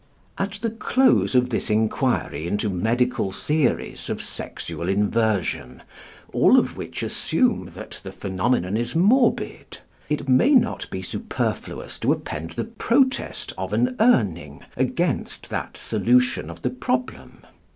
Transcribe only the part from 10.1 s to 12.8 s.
may not be superfluous to append the